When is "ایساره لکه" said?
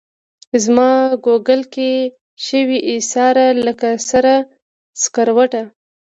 2.91-3.89